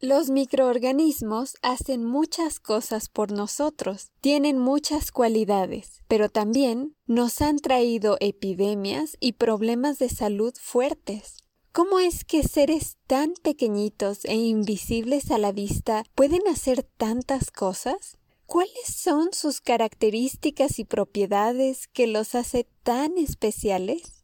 Los 0.00 0.30
microorganismos 0.30 1.56
hacen 1.60 2.04
muchas 2.04 2.60
cosas 2.60 3.08
por 3.08 3.32
nosotros, 3.32 4.12
tienen 4.20 4.56
muchas 4.56 5.10
cualidades, 5.10 6.04
pero 6.06 6.28
también 6.28 6.94
nos 7.08 7.42
han 7.42 7.58
traído 7.58 8.16
epidemias 8.20 9.16
y 9.18 9.32
problemas 9.32 9.98
de 9.98 10.08
salud 10.08 10.54
fuertes. 10.56 11.38
¿Cómo 11.72 11.98
es 11.98 12.24
que 12.24 12.44
seres 12.44 12.96
tan 13.08 13.34
pequeñitos 13.42 14.24
e 14.26 14.36
invisibles 14.36 15.32
a 15.32 15.38
la 15.38 15.50
vista 15.50 16.04
pueden 16.14 16.46
hacer 16.46 16.84
tantas 16.84 17.50
cosas? 17.50 18.18
¿Cuáles 18.46 18.86
son 18.86 19.30
sus 19.32 19.60
características 19.60 20.78
y 20.78 20.84
propiedades 20.84 21.88
que 21.88 22.06
los 22.06 22.36
hace 22.36 22.68
tan 22.84 23.18
especiales? 23.18 24.22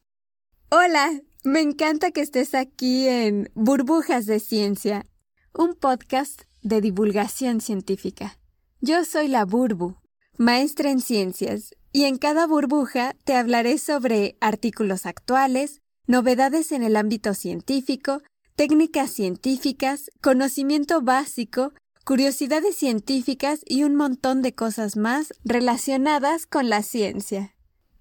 Hola, 0.71 1.21
me 1.43 1.63
encanta 1.63 2.13
que 2.13 2.21
estés 2.21 2.55
aquí 2.55 3.09
en 3.09 3.51
Burbujas 3.57 4.27
de 4.27 4.39
Ciencia 4.39 5.09
un 5.57 5.75
podcast 5.75 6.43
de 6.63 6.81
divulgación 6.81 7.61
científica. 7.61 8.39
Yo 8.81 9.05
soy 9.05 9.29
la 9.29 9.45
Burbu, 9.45 9.95
maestra 10.37 10.91
en 10.91 11.01
ciencias, 11.01 11.75
y 11.93 12.05
en 12.05 12.19
cada 12.19 12.49
burbuja 12.49 13.15
te 13.23 13.37
hablaré 13.37 13.79
sobre 13.79 14.37
artículos 14.41 15.07
actuales, 15.07 15.81
novedades 16.09 16.73
en 16.73 16.83
el 16.83 16.97
ámbito 16.97 17.35
científico, 17.35 18.21
técnicas 18.57 19.13
científicas, 19.13 20.11
conocimiento 20.21 21.03
básico, 21.03 21.73
curiosidades 22.05 22.75
científicas 22.75 23.61
y 23.65 23.85
un 23.85 23.95
montón 23.95 24.43
de 24.43 24.57
cosas 24.57 24.97
más 24.97 25.33
relacionadas 25.45 26.47
con 26.47 26.69
la 26.69 26.83
ciencia. 26.83 27.55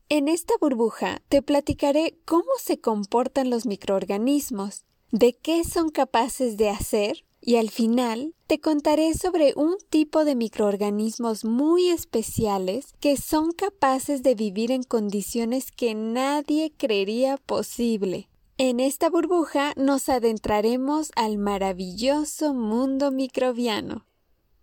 En 0.09 0.27
esta 0.27 0.55
burbuja 0.59 1.21
te 1.29 1.43
platicaré 1.43 2.17
cómo 2.25 2.49
se 2.57 2.81
comportan 2.81 3.51
los 3.51 3.67
microorganismos, 3.67 4.85
de 5.11 5.37
qué 5.37 5.63
son 5.63 5.91
capaces 5.91 6.57
de 6.57 6.69
hacer 6.71 7.23
y 7.45 7.57
al 7.57 7.69
final 7.69 8.33
te 8.47 8.61
contaré 8.61 9.13
sobre 9.15 9.53
un 9.55 9.75
tipo 9.89 10.23
de 10.23 10.35
microorganismos 10.35 11.43
muy 11.43 11.89
especiales 11.89 12.93
que 13.01 13.17
son 13.17 13.51
capaces 13.51 14.23
de 14.23 14.33
vivir 14.33 14.71
en 14.71 14.83
condiciones 14.83 15.71
que 15.71 15.93
nadie 15.93 16.71
creería 16.75 17.37
posible. 17.37 18.29
En 18.57 18.79
esta 18.79 19.09
burbuja 19.09 19.73
nos 19.75 20.07
adentraremos 20.07 21.11
al 21.15 21.37
maravilloso 21.37 22.53
mundo 22.53 23.11
microbiano. 23.11 24.05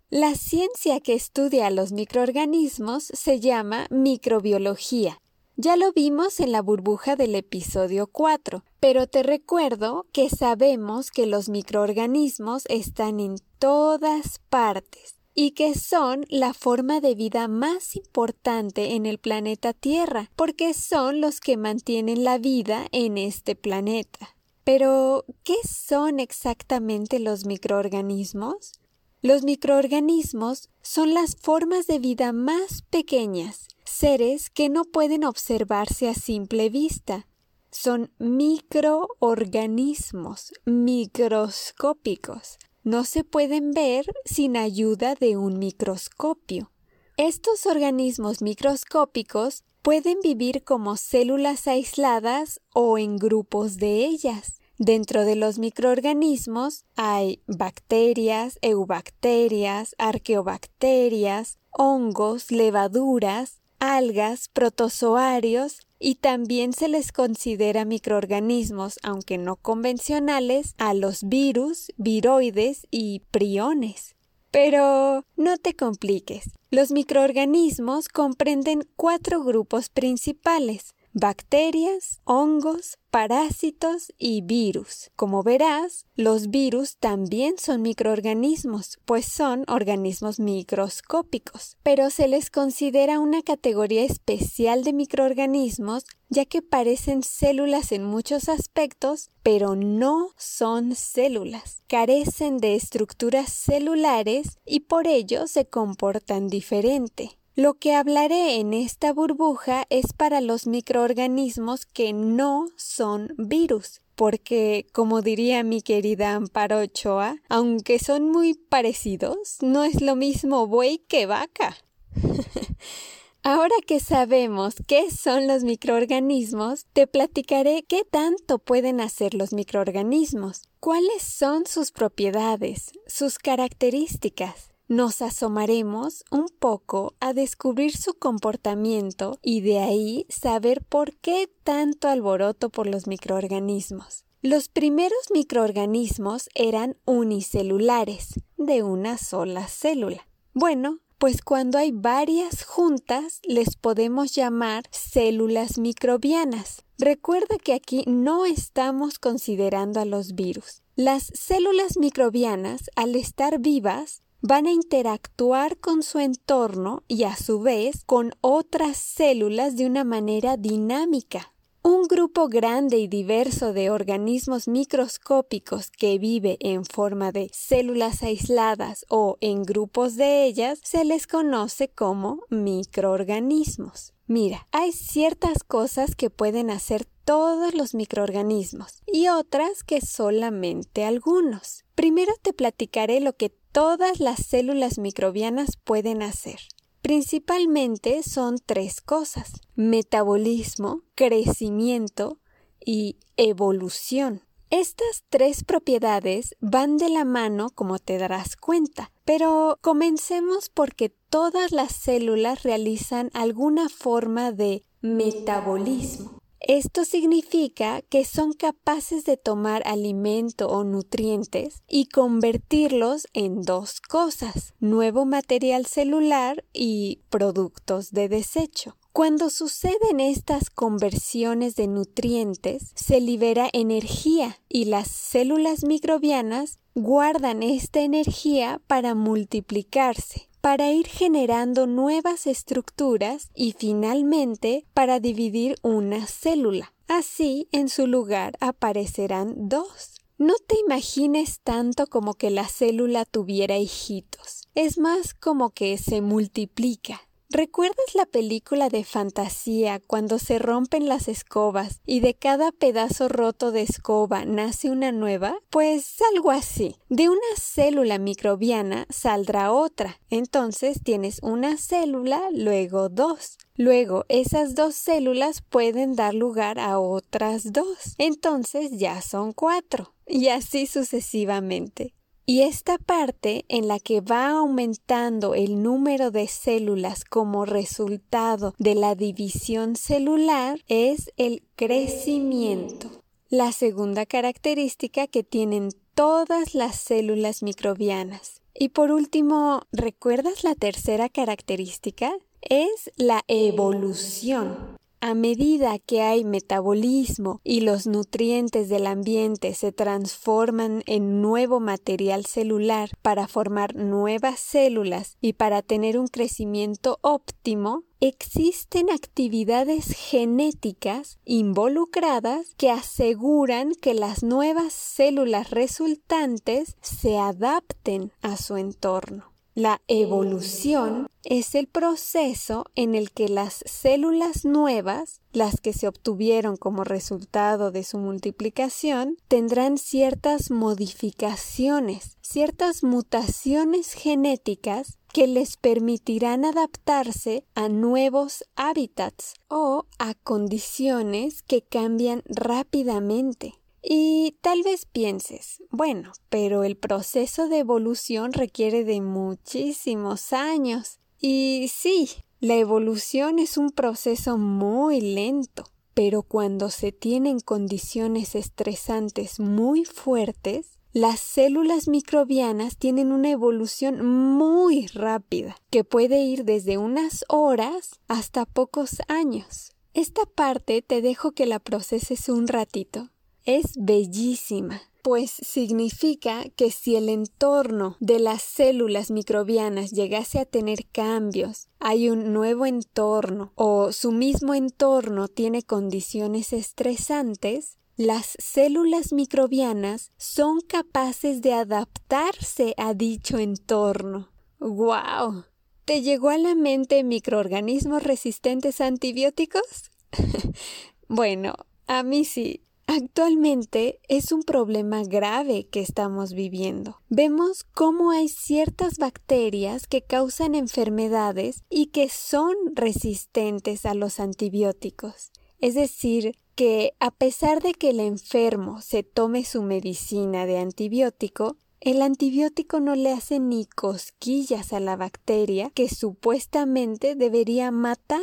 La 0.09 0.33
ciencia 0.33 0.99
que 1.01 1.13
estudia 1.13 1.67
a 1.67 1.71
los 1.71 1.91
microorganismos 1.91 3.03
se 3.03 3.39
llama 3.39 3.85
microbiología 3.91 5.21
ya 5.57 5.75
lo 5.75 5.91
vimos 5.91 6.39
en 6.39 6.51
la 6.51 6.61
burbuja 6.61 7.15
del 7.15 7.35
episodio 7.35 8.07
4, 8.07 8.63
pero 8.79 9.07
te 9.07 9.21
recuerdo 9.21 10.05
que 10.11 10.29
sabemos 10.29 11.11
que 11.11 11.25
los 11.25 11.49
microorganismos 11.49 12.63
están 12.67 13.19
en 13.19 13.35
todas 13.59 14.39
partes 14.49 15.15
y 15.35 15.51
que 15.51 15.75
son 15.75 16.25
la 16.29 16.53
forma 16.53 16.99
de 16.99 17.15
vida 17.15 17.47
más 17.47 17.95
importante 17.95 18.95
en 18.95 19.05
el 19.05 19.17
planeta 19.17 19.73
Tierra, 19.73 20.31
porque 20.35 20.73
son 20.73 21.21
los 21.21 21.39
que 21.39 21.57
mantienen 21.57 22.23
la 22.23 22.37
vida 22.37 22.87
en 22.91 23.17
este 23.17 23.55
planeta. 23.55 24.35
Pero, 24.63 25.25
¿qué 25.43 25.57
son 25.67 26.19
exactamente 26.19 27.19
los 27.19 27.45
microorganismos? 27.45 28.73
Los 29.21 29.43
microorganismos 29.43 30.69
son 30.81 31.13
las 31.13 31.35
formas 31.35 31.87
de 31.87 31.99
vida 31.99 32.33
más 32.33 32.83
pequeñas 32.89 33.67
seres 34.01 34.49
que 34.49 34.67
no 34.67 34.83
pueden 34.85 35.23
observarse 35.23 36.09
a 36.09 36.15
simple 36.15 36.69
vista. 36.69 37.27
Son 37.69 38.11
microorganismos 38.17 40.53
microscópicos. 40.65 42.57
No 42.83 43.03
se 43.03 43.23
pueden 43.23 43.73
ver 43.73 44.07
sin 44.25 44.57
ayuda 44.57 45.13
de 45.13 45.37
un 45.37 45.59
microscopio. 45.59 46.71
Estos 47.15 47.67
organismos 47.67 48.41
microscópicos 48.41 49.63
pueden 49.83 50.17
vivir 50.23 50.63
como 50.63 50.97
células 50.97 51.67
aisladas 51.67 52.59
o 52.73 52.97
en 52.97 53.17
grupos 53.17 53.77
de 53.77 54.05
ellas. 54.05 54.61
Dentro 54.79 55.25
de 55.25 55.35
los 55.35 55.59
microorganismos 55.59 56.85
hay 56.95 57.43
bacterias, 57.45 58.57
eubacterias, 58.63 59.93
arqueobacterias, 59.99 61.59
hongos, 61.69 62.49
levaduras, 62.49 63.60
algas, 63.81 64.47
protozoarios 64.47 65.79
y 65.99 66.15
también 66.15 66.71
se 66.71 66.87
les 66.87 67.11
considera 67.11 67.83
microorganismos, 67.83 68.99
aunque 69.03 69.37
no 69.37 69.57
convencionales, 69.57 70.75
a 70.77 70.93
los 70.93 71.23
virus, 71.27 71.91
viroides 71.97 72.87
y 72.91 73.23
priones. 73.31 74.15
Pero 74.51 75.25
no 75.35 75.57
te 75.57 75.75
compliques. 75.75 76.51
Los 76.69 76.91
microorganismos 76.91 78.07
comprenden 78.07 78.87
cuatro 78.95 79.43
grupos 79.43 79.89
principales 79.89 80.93
bacterias, 81.13 82.21
hongos, 82.23 82.97
parásitos 83.09 84.13
y 84.17 84.41
virus. 84.41 85.11
Como 85.15 85.43
verás, 85.43 86.05
los 86.15 86.49
virus 86.49 86.97
también 86.97 87.55
son 87.57 87.81
microorganismos, 87.81 88.99
pues 89.05 89.25
son 89.25 89.65
organismos 89.67 90.39
microscópicos, 90.39 91.77
pero 91.83 92.09
se 92.09 92.27
les 92.27 92.49
considera 92.49 93.19
una 93.19 93.41
categoría 93.41 94.03
especial 94.03 94.83
de 94.83 94.93
microorganismos 94.93 96.05
ya 96.29 96.45
que 96.45 96.61
parecen 96.61 97.23
células 97.23 97.91
en 97.91 98.05
muchos 98.05 98.47
aspectos, 98.47 99.29
pero 99.43 99.75
no 99.75 100.29
son 100.37 100.95
células. 100.95 101.83
Carecen 101.87 102.57
de 102.57 102.75
estructuras 102.75 103.51
celulares 103.51 104.57
y 104.65 104.81
por 104.81 105.07
ello 105.07 105.45
se 105.47 105.65
comportan 105.65 106.47
diferente. 106.47 107.40
Lo 107.55 107.73
que 107.73 107.95
hablaré 107.95 108.55
en 108.61 108.73
esta 108.73 109.11
burbuja 109.11 109.85
es 109.89 110.13
para 110.13 110.39
los 110.39 110.67
microorganismos 110.67 111.85
que 111.85 112.13
no 112.13 112.67
son 112.77 113.33
virus, 113.37 113.99
porque, 114.15 114.87
como 114.93 115.21
diría 115.21 115.61
mi 115.63 115.81
querida 115.81 116.35
Amparo 116.35 116.79
Ochoa, 116.79 117.35
aunque 117.49 117.99
son 117.99 118.29
muy 118.29 118.53
parecidos, 118.53 119.57
no 119.61 119.83
es 119.83 120.01
lo 120.01 120.15
mismo 120.15 120.65
buey 120.65 120.99
que 120.99 121.25
vaca. 121.25 121.75
Ahora 123.43 123.75
que 123.85 123.99
sabemos 123.99 124.75
qué 124.87 125.11
son 125.11 125.47
los 125.47 125.63
microorganismos, 125.63 126.85
te 126.93 127.05
platicaré 127.05 127.83
qué 127.83 128.05
tanto 128.09 128.59
pueden 128.59 129.01
hacer 129.01 129.33
los 129.33 129.51
microorganismos, 129.51 130.61
cuáles 130.79 131.23
son 131.23 131.65
sus 131.65 131.91
propiedades, 131.91 132.91
sus 133.07 133.39
características, 133.39 134.70
nos 134.91 135.21
asomaremos 135.21 136.25
un 136.31 136.47
poco 136.49 137.15
a 137.21 137.31
descubrir 137.31 137.95
su 137.95 138.13
comportamiento 138.15 139.39
y 139.41 139.61
de 139.61 139.79
ahí 139.79 140.25
saber 140.27 140.83
por 140.83 141.15
qué 141.15 141.49
tanto 141.63 142.09
alboroto 142.09 142.69
por 142.69 142.87
los 142.87 143.07
microorganismos. 143.07 144.25
Los 144.41 144.67
primeros 144.67 145.17
microorganismos 145.33 146.49
eran 146.55 146.97
unicelulares, 147.05 148.41
de 148.57 148.83
una 148.83 149.17
sola 149.17 149.65
célula. 149.69 150.27
Bueno, 150.53 150.99
pues 151.19 151.41
cuando 151.41 151.77
hay 151.77 151.93
varias 151.93 152.65
juntas 152.65 153.39
les 153.43 153.77
podemos 153.77 154.35
llamar 154.35 154.83
células 154.91 155.77
microbianas. 155.77 156.83
Recuerda 156.97 157.55
que 157.63 157.73
aquí 157.73 158.03
no 158.07 158.45
estamos 158.45 159.19
considerando 159.19 160.01
a 160.01 160.05
los 160.05 160.35
virus. 160.35 160.83
Las 160.97 161.31
células 161.33 161.95
microbianas, 161.97 162.89
al 162.97 163.15
estar 163.15 163.59
vivas, 163.59 164.21
van 164.41 164.65
a 164.65 164.71
interactuar 164.71 165.77
con 165.77 166.01
su 166.01 166.19
entorno 166.19 167.03
y 167.07 167.23
a 167.23 167.35
su 167.35 167.61
vez 167.61 168.03
con 168.05 168.33
otras 168.41 168.97
células 168.97 169.75
de 169.75 169.85
una 169.85 170.03
manera 170.03 170.57
dinámica. 170.57 171.53
Un 171.83 172.07
grupo 172.07 172.47
grande 172.47 172.97
y 172.97 173.07
diverso 173.07 173.73
de 173.73 173.89
organismos 173.89 174.67
microscópicos 174.67 175.89
que 175.89 176.19
vive 176.19 176.57
en 176.59 176.85
forma 176.85 177.31
de 177.31 177.49
células 177.53 178.21
aisladas 178.21 179.05
o 179.09 179.37
en 179.41 179.63
grupos 179.63 180.15
de 180.15 180.45
ellas 180.45 180.79
se 180.83 181.05
les 181.05 181.25
conoce 181.25 181.89
como 181.89 182.41
microorganismos. 182.49 184.13
Mira, 184.31 184.65
hay 184.71 184.93
ciertas 184.93 185.61
cosas 185.65 186.15
que 186.15 186.29
pueden 186.29 186.69
hacer 186.69 187.03
todos 187.25 187.73
los 187.73 187.93
microorganismos 187.93 189.03
y 189.05 189.27
otras 189.27 189.83
que 189.83 189.99
solamente 189.99 191.03
algunos. 191.03 191.83
Primero 191.95 192.31
te 192.41 192.53
platicaré 192.53 193.19
lo 193.19 193.35
que 193.35 193.49
todas 193.49 194.21
las 194.21 194.39
células 194.45 194.99
microbianas 194.99 195.75
pueden 195.75 196.21
hacer. 196.21 196.61
Principalmente 197.01 198.23
son 198.23 198.55
tres 198.65 199.01
cosas, 199.01 199.59
metabolismo, 199.75 201.01
crecimiento 201.15 202.39
y 202.79 203.17
evolución. 203.35 204.43
Estas 204.69 205.25
tres 205.27 205.65
propiedades 205.65 206.55
van 206.61 206.95
de 206.95 207.09
la 207.09 207.25
mano 207.25 207.69
como 207.75 207.99
te 207.99 208.17
darás 208.17 208.55
cuenta, 208.55 209.11
pero 209.25 209.77
comencemos 209.81 210.69
porque 210.69 211.13
todas 211.31 211.71
las 211.71 211.95
células 211.95 212.61
realizan 212.63 213.31
alguna 213.33 213.87
forma 213.87 214.51
de 214.51 214.83
metabolismo. 215.01 216.41
Esto 216.59 217.05
significa 217.05 218.03
que 218.03 218.23
son 218.23 218.53
capaces 218.53 219.25
de 219.25 219.37
tomar 219.37 219.81
alimento 219.87 220.67
o 220.67 220.83
nutrientes 220.83 221.81
y 221.87 222.05
convertirlos 222.05 223.27
en 223.33 223.63
dos 223.63 223.99
cosas, 223.99 224.75
nuevo 224.79 225.25
material 225.25 225.87
celular 225.87 226.63
y 226.71 227.21
productos 227.29 228.11
de 228.11 228.29
desecho. 228.29 228.97
Cuando 229.11 229.49
suceden 229.49 230.19
estas 230.19 230.69
conversiones 230.69 231.75
de 231.75 231.87
nutrientes, 231.87 232.91
se 232.95 233.21
libera 233.21 233.69
energía 233.73 234.59
y 234.69 234.85
las 234.85 235.07
células 235.07 235.83
microbianas 235.83 236.77
guardan 236.93 237.63
esta 237.63 238.01
energía 238.01 238.81
para 238.85 239.15
multiplicarse 239.15 240.50
para 240.61 240.91
ir 240.91 241.07
generando 241.07 241.87
nuevas 241.87 242.47
estructuras 242.47 243.49
y 243.55 243.73
finalmente 243.73 244.85
para 244.93 245.19
dividir 245.19 245.75
una 245.81 246.27
célula. 246.27 246.93
Así, 247.07 247.67
en 247.71 247.89
su 247.89 248.07
lugar 248.07 248.55
aparecerán 248.61 249.67
dos. 249.67 250.21
No 250.37 250.53
te 250.65 250.75
imagines 250.79 251.59
tanto 251.63 252.07
como 252.07 252.35
que 252.35 252.49
la 252.49 252.67
célula 252.67 253.25
tuviera 253.25 253.77
hijitos. 253.77 254.67
Es 254.75 254.97
más 254.97 255.33
como 255.33 255.71
que 255.71 255.97
se 255.97 256.21
multiplica. 256.21 257.21
¿Recuerdas 257.53 258.15
la 258.15 258.25
película 258.25 258.87
de 258.87 259.03
fantasía 259.03 259.99
cuando 260.07 260.39
se 260.39 260.57
rompen 260.57 261.09
las 261.09 261.27
escobas 261.27 261.99
y 262.05 262.21
de 262.21 262.33
cada 262.33 262.71
pedazo 262.71 263.27
roto 263.27 263.73
de 263.73 263.81
escoba 263.81 264.45
nace 264.45 264.89
una 264.89 265.11
nueva? 265.11 265.59
Pues 265.69 266.15
algo 266.33 266.51
así. 266.51 266.95
De 267.09 267.27
una 267.27 267.41
célula 267.57 268.19
microbiana 268.19 269.05
saldrá 269.09 269.73
otra. 269.73 270.21
Entonces 270.29 271.01
tienes 271.03 271.39
una 271.43 271.75
célula, 271.75 272.41
luego 272.53 273.09
dos. 273.09 273.57
Luego 273.75 274.23
esas 274.29 274.73
dos 274.73 274.95
células 274.95 275.61
pueden 275.61 276.15
dar 276.15 276.33
lugar 276.33 276.79
a 276.79 276.99
otras 276.99 277.73
dos. 277.73 278.15
Entonces 278.17 278.91
ya 278.97 279.21
son 279.21 279.51
cuatro. 279.51 280.13
Y 280.25 280.47
así 280.47 280.87
sucesivamente. 280.87 282.13
Y 282.45 282.61
esta 282.63 282.97
parte 282.97 283.65
en 283.69 283.87
la 283.87 283.99
que 283.99 284.19
va 284.19 284.49
aumentando 284.49 285.53
el 285.53 285.83
número 285.83 286.31
de 286.31 286.47
células 286.47 287.23
como 287.23 287.65
resultado 287.65 288.73
de 288.77 288.95
la 288.95 289.15
división 289.15 289.95
celular 289.95 290.79
es 290.87 291.31
el 291.37 291.63
crecimiento. 291.75 293.09
La 293.49 293.71
segunda 293.71 294.25
característica 294.25 295.27
que 295.27 295.43
tienen 295.43 295.89
todas 296.15 296.73
las 296.73 296.99
células 296.99 297.63
microbianas. 297.63 298.61
Y 298.73 298.89
por 298.89 299.11
último, 299.11 299.81
¿recuerdas 299.91 300.63
la 300.63 300.75
tercera 300.75 301.29
característica? 301.29 302.31
Es 302.61 303.11
la 303.17 303.43
evolución. 303.47 305.00
A 305.23 305.35
medida 305.35 305.99
que 305.99 306.23
hay 306.23 306.43
metabolismo 306.43 307.61
y 307.63 307.81
los 307.81 308.07
nutrientes 308.07 308.89
del 308.89 309.05
ambiente 309.05 309.75
se 309.75 309.91
transforman 309.91 311.03
en 311.05 311.43
nuevo 311.43 311.79
material 311.79 312.47
celular 312.47 313.11
para 313.21 313.47
formar 313.47 313.93
nuevas 313.95 314.59
células 314.59 315.37
y 315.39 315.53
para 315.53 315.83
tener 315.83 316.17
un 316.17 316.25
crecimiento 316.25 317.19
óptimo, 317.21 318.03
existen 318.19 319.11
actividades 319.11 320.07
genéticas 320.17 321.37
involucradas 321.45 322.73
que 322.75 322.89
aseguran 322.89 323.91
que 323.93 324.15
las 324.15 324.41
nuevas 324.41 324.91
células 324.91 325.69
resultantes 325.69 326.97
se 327.01 327.37
adapten 327.37 328.31
a 328.41 328.57
su 328.57 328.75
entorno. 328.75 329.51
La 329.75 330.01
evolución 330.07 331.27
es 331.43 331.75
el 331.75 331.87
proceso 331.87 332.85
en 332.95 333.15
el 333.15 333.31
que 333.31 333.49
las 333.49 333.83
células 333.85 334.65
nuevas, 334.65 335.41
las 335.53 335.81
que 335.81 335.93
se 335.93 336.07
obtuvieron 336.07 336.77
como 336.77 337.03
resultado 337.03 337.91
de 337.91 338.03
su 338.03 338.17
multiplicación, 338.17 339.37
tendrán 339.47 339.97
ciertas 339.97 340.71
modificaciones, 340.71 342.37
ciertas 342.41 343.03
mutaciones 343.03 344.13
genéticas 344.13 345.17
que 345.33 345.47
les 345.47 345.77
permitirán 345.77 346.65
adaptarse 346.65 347.65
a 347.73 347.89
nuevos 347.89 348.65
hábitats 348.75 349.55
o 349.67 350.05
a 350.19 350.33
condiciones 350.33 351.63
que 351.63 351.81
cambian 351.81 352.43
rápidamente. 352.45 353.75
Y 354.03 354.57
tal 354.61 354.81
vez 354.83 355.05
pienses, 355.05 355.83
bueno, 355.91 356.31
pero 356.49 356.83
el 356.83 356.97
proceso 356.97 357.67
de 357.67 357.79
evolución 357.79 358.51
requiere 358.51 359.03
de 359.03 359.21
muchísimos 359.21 360.53
años. 360.53 361.19
Y 361.41 361.89
sí, 361.91 362.29
la 362.59 362.75
evolución 362.75 363.57
es 363.57 363.77
un 363.77 363.89
proceso 363.89 364.59
muy 364.59 365.19
lento, 365.19 365.85
pero 366.13 366.43
cuando 366.43 366.91
se 366.91 367.11
tienen 367.11 367.59
condiciones 367.59 368.53
estresantes 368.53 369.59
muy 369.59 370.05
fuertes, 370.05 370.99
las 371.13 371.39
células 371.39 372.07
microbianas 372.07 372.95
tienen 372.95 373.31
una 373.31 373.49
evolución 373.49 374.23
muy 374.23 375.07
rápida, 375.07 375.75
que 375.89 376.03
puede 376.03 376.43
ir 376.43 376.63
desde 376.63 376.99
unas 376.99 377.43
horas 377.49 378.19
hasta 378.27 378.65
pocos 378.65 379.17
años. 379.27 379.93
Esta 380.13 380.45
parte 380.45 381.01
te 381.01 381.21
dejo 381.21 381.53
que 381.53 381.65
la 381.65 381.79
proceses 381.79 382.47
un 382.49 382.67
ratito 382.67 383.29
es 383.65 383.93
bellísima, 383.97 385.01
pues 385.21 385.51
significa 385.51 386.65
que 386.75 386.91
si 386.91 387.15
el 387.15 387.29
entorno 387.29 388.17
de 388.19 388.39
las 388.39 388.61
células 388.61 389.31
microbianas 389.31 390.11
llegase 390.11 390.59
a 390.59 390.65
tener 390.65 391.07
cambios, 391.11 391.87
hay 391.99 392.29
un 392.29 392.53
nuevo 392.53 392.85
entorno 392.85 393.71
o 393.75 394.11
su 394.11 394.31
mismo 394.31 394.73
entorno 394.73 395.47
tiene 395.47 395.83
condiciones 395.83 396.73
estresantes, 396.73 397.97
las 398.17 398.55
células 398.59 399.33
microbianas 399.33 400.31
son 400.37 400.81
capaces 400.81 401.61
de 401.61 401.73
adaptarse 401.73 402.93
a 402.97 403.13
dicho 403.13 403.57
entorno. 403.57 404.51
¡Guau! 404.79 405.65
¿Te 406.05 406.21
llegó 406.21 406.49
a 406.49 406.57
la 406.57 406.75
mente 406.75 407.23
microorganismos 407.23 408.23
resistentes 408.23 409.01
a 409.01 409.07
antibióticos? 409.07 410.11
bueno, 411.29 411.73
a 412.07 412.23
mí 412.23 412.45
sí, 412.45 412.83
Actualmente 413.13 414.21
es 414.29 414.53
un 414.53 414.63
problema 414.63 415.23
grave 415.23 415.85
que 415.85 415.99
estamos 415.99 416.53
viviendo. 416.53 417.19
Vemos 417.27 417.83
cómo 417.83 418.31
hay 418.31 418.47
ciertas 418.47 419.17
bacterias 419.17 420.07
que 420.07 420.21
causan 420.21 420.75
enfermedades 420.75 421.83
y 421.89 422.05
que 422.05 422.29
son 422.29 422.73
resistentes 422.95 424.05
a 424.05 424.13
los 424.13 424.39
antibióticos. 424.39 425.51
Es 425.79 425.95
decir, 425.95 426.55
que 426.75 427.11
a 427.19 427.31
pesar 427.31 427.81
de 427.81 427.91
que 427.95 428.11
el 428.11 428.21
enfermo 428.21 429.01
se 429.01 429.23
tome 429.23 429.65
su 429.65 429.81
medicina 429.81 430.65
de 430.65 430.77
antibiótico, 430.77 431.75
el 431.99 432.21
antibiótico 432.21 433.01
no 433.01 433.15
le 433.15 433.33
hace 433.33 433.59
ni 433.59 433.87
cosquillas 433.87 434.93
a 434.93 435.01
la 435.01 435.17
bacteria 435.17 435.91
que 435.93 436.07
supuestamente 436.07 437.35
debería 437.35 437.91
matar. 437.91 438.39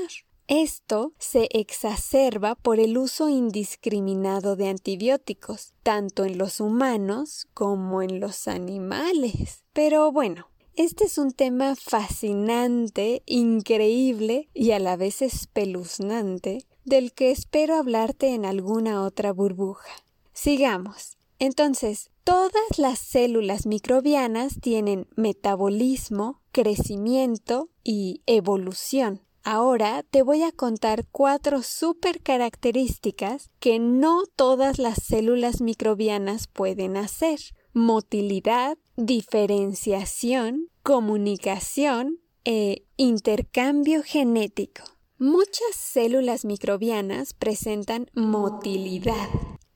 Esto 0.49 1.12
se 1.19 1.47
exacerba 1.52 2.55
por 2.55 2.81
el 2.81 2.97
uso 2.97 3.28
indiscriminado 3.28 4.57
de 4.57 4.71
antibióticos, 4.71 5.75
tanto 5.83 6.25
en 6.25 6.38
los 6.38 6.61
humanos 6.61 7.47
como 7.52 8.00
en 8.00 8.19
los 8.19 8.49
animales. 8.49 9.62
Pero 9.75 10.11
bueno, 10.11 10.49
este 10.75 11.05
es 11.05 11.19
un 11.19 11.33
tema 11.33 11.76
fascinante, 11.76 13.23
increíble 13.26 14.49
y 14.55 14.71
a 14.71 14.78
la 14.78 14.97
vez 14.97 15.21
espeluznante, 15.21 16.64
del 16.87 17.12
que 17.12 17.31
espero 17.31 17.75
hablarte 17.75 18.28
en 18.28 18.47
alguna 18.47 19.05
otra 19.05 19.35
burbuja. 19.35 19.90
Sigamos. 20.33 21.19
Entonces, 21.38 22.11
todas 22.25 22.78
las 22.78 22.99
células 22.99 23.67
microbianas 23.67 24.61
tienen 24.62 25.09
metabolismo, 25.14 26.40
crecimiento 26.52 27.69
y 27.85 28.23
evolución. 28.25 29.28
Ahora 29.42 30.04
te 30.11 30.23
voy 30.23 30.42
a 30.42 30.52
contar 30.52 31.07
cuatro 31.11 31.62
super 31.62 32.23
características 32.23 33.50
que 33.61 33.78
no 33.78 34.25
todas 34.37 34.78
las 34.78 35.02
células 35.02 35.61
microbianas 35.61 36.47
pueden 36.49 36.97
hacer. 36.97 37.40
Motilidad, 37.73 38.76
diferenciación, 38.97 40.68
comunicación 40.83 42.18
e 42.45 42.85
intercambio 42.97 44.02
genético. 44.02 44.83
Muchas 45.18 45.75
células 45.75 46.45
microbianas 46.45 47.35
presentan 47.35 48.11
motilidad, 48.14 49.28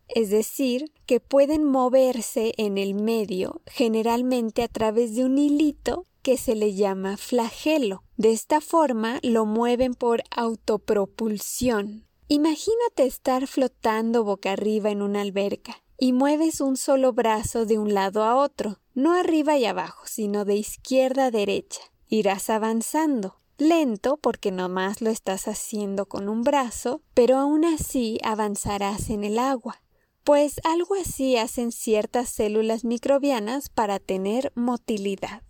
es 0.09 0.31
decir, 0.31 0.93
que 1.07 1.19
pueden 1.19 1.65
moverse 1.65 2.55
en 2.59 2.79
el 2.79 2.95
medio 2.95 3.61
generalmente 3.67 4.63
a 4.63 4.69
través 4.69 5.17
de 5.17 5.25
un 5.25 5.39
hilito 5.39 6.07
que 6.23 6.37
se 6.37 6.55
le 6.55 6.75
llama 6.75 7.17
flagelo. 7.17 8.05
De 8.23 8.31
esta 8.31 8.61
forma 8.61 9.19
lo 9.25 9.47
mueven 9.47 9.95
por 9.95 10.23
autopropulsión. 10.31 12.07
Imagínate 12.29 13.05
estar 13.05 13.49
flotando 13.49 14.23
boca 14.23 14.53
arriba 14.53 14.91
en 14.91 15.03
una 15.03 15.23
alberca 15.23 15.83
y 15.99 16.13
mueves 16.13 16.61
un 16.61 16.77
solo 16.77 17.13
brazo 17.13 17.67
de 17.67 17.81
un 17.81 17.95
lado 17.95 18.23
a 18.23 18.37
otro, 18.37 18.79
no 18.95 19.13
arriba 19.13 19.59
y 19.59 19.65
abajo, 19.65 20.05
sino 20.07 20.45
de 20.45 20.55
izquierda 20.55 21.27
a 21.27 21.31
derecha. 21.33 21.81
Irás 22.07 22.49
avanzando. 22.49 23.39
lento 23.59 24.19
porque 24.19 24.53
nomás 24.53 25.03
lo 25.03 25.11
estás 25.11 25.49
haciendo 25.49 26.07
con 26.07 26.29
un 26.29 26.43
brazo, 26.43 27.03
pero 27.15 27.39
aún 27.39 27.65
así 27.65 28.21
avanzarás 28.23 29.11
en 29.11 29.25
el 29.25 29.37
agua. 29.37 29.83
Pues 30.23 30.61
algo 30.63 30.95
así 30.95 31.37
hacen 31.39 31.73
ciertas 31.73 32.29
células 32.29 32.85
microbianas 32.85 33.69
para 33.69 33.99
tener 33.99 34.53
motilidad. 34.55 35.43